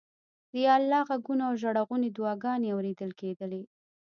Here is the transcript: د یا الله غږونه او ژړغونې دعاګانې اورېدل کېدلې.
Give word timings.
د 0.51 0.53
یا 0.65 0.73
الله 0.79 1.01
غږونه 1.09 1.43
او 1.49 1.53
ژړغونې 1.61 2.09
دعاګانې 2.17 2.69
اورېدل 2.75 3.11
کېدلې. 3.19 3.61